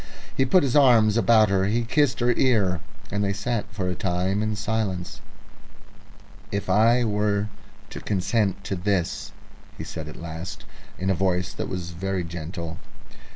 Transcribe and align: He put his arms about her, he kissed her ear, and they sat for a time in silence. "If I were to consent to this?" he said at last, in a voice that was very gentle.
He 0.35 0.45
put 0.45 0.63
his 0.63 0.75
arms 0.75 1.15
about 1.15 1.49
her, 1.49 1.65
he 1.65 1.83
kissed 1.83 2.21
her 2.21 2.33
ear, 2.33 2.79
and 3.11 3.23
they 3.23 3.33
sat 3.33 3.71
for 3.71 3.87
a 3.87 3.93
time 3.93 4.41
in 4.41 4.55
silence. 4.55 5.21
"If 6.51 6.71
I 6.71 7.03
were 7.03 7.49
to 7.91 7.99
consent 8.01 8.63
to 8.63 8.75
this?" 8.75 9.31
he 9.77 9.83
said 9.83 10.07
at 10.07 10.15
last, 10.15 10.65
in 10.97 11.11
a 11.11 11.13
voice 11.13 11.53
that 11.53 11.69
was 11.69 11.91
very 11.91 12.23
gentle. 12.23 12.79